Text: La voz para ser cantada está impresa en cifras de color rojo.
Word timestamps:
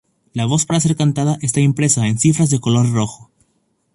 La 0.33 0.47
voz 0.47 0.65
para 0.65 0.79
ser 0.79 0.95
cantada 0.95 1.37
está 1.43 1.59
impresa 1.61 2.07
en 2.07 2.17
cifras 2.17 2.49
de 2.49 2.59
color 2.59 2.91
rojo. 2.91 3.29